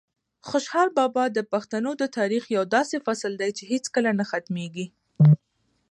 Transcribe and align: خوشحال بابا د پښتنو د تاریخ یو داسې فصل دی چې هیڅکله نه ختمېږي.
خوشحال 0.49 0.87
بابا 0.97 1.25
د 1.31 1.39
پښتنو 1.51 1.91
د 2.01 2.03
تاریخ 2.17 2.43
یو 2.55 2.63
داسې 2.75 2.97
فصل 3.05 3.31
دی 3.41 3.49
چې 3.57 3.63
هیڅکله 3.71 4.11
نه 4.19 4.25
ختمېږي. 4.31 4.85